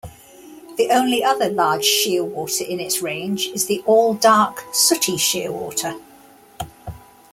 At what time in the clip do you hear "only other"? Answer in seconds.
0.89-1.47